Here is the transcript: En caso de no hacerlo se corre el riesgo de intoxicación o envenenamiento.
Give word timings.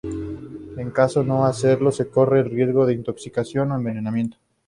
En 0.77 0.89
caso 0.89 1.19
de 1.19 1.27
no 1.27 1.45
hacerlo 1.45 1.91
se 1.91 2.09
corre 2.09 2.39
el 2.39 2.49
riesgo 2.49 2.87
de 2.87 2.95
intoxicación 2.95 3.71
o 3.71 3.75
envenenamiento. 3.75 4.37